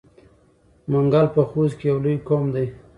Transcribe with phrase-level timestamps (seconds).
[0.91, 2.67] منګل په خوست کې یو لوی قوم دی.